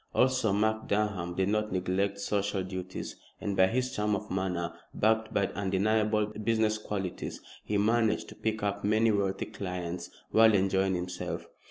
Also 0.15 0.51
Mark 0.51 0.87
Durham 0.87 1.35
did 1.35 1.49
not 1.49 1.71
neglect 1.71 2.17
social 2.19 2.63
duties, 2.63 3.17
and 3.39 3.55
by 3.55 3.67
his 3.67 3.95
charm 3.95 4.15
of 4.15 4.31
manner, 4.31 4.73
backed 4.95 5.31
by 5.31 5.45
undeniable 5.49 6.25
business 6.25 6.79
qualities, 6.79 7.39
he 7.63 7.77
managed 7.77 8.27
to 8.29 8.35
pick 8.35 8.63
up 8.63 8.83
many 8.83 9.11
wealthy 9.11 9.45
clients 9.45 10.09
while 10.31 10.55
enjoying 10.55 10.95
himself. 10.95 11.45